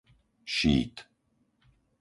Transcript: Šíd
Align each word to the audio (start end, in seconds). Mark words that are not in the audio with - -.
Šíd 0.55 0.95